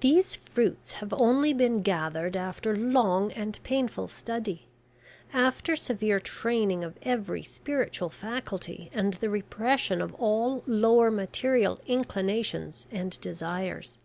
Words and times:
These 0.00 0.34
fruits 0.36 0.94
have 0.94 1.12
only 1.12 1.52
been 1.52 1.82
gathered 1.82 2.38
after 2.38 2.74
long 2.74 3.30
and 3.32 3.60
painful 3.62 4.08
study, 4.08 4.66
after 5.30 5.76
severe 5.76 6.18
training 6.20 6.82
of 6.82 6.96
every 7.02 7.42
spiritual 7.42 8.08
faculty, 8.08 8.90
and 8.94 9.12
the 9.12 9.28
repression 9.28 10.00
of 10.00 10.14
all 10.14 10.62
lower 10.66 11.10
material 11.10 11.82
inclinations 11.86 12.86
and 12.90 13.20
desires. 13.20 13.98